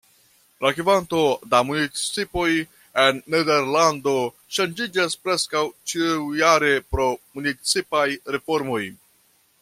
La 0.65 0.69
kvanto 0.77 1.17
da 1.51 1.57
municipoj 1.71 2.47
en 3.03 3.19
Nederlando 3.35 4.13
ŝanĝiĝas 4.57 5.17
preskaŭ 5.27 5.63
ĉiujare 5.91 6.71
pro 6.95 7.07
municipaj 7.39 8.07
reformoj. 8.37 8.83